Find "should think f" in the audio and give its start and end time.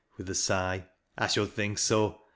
1.27-1.91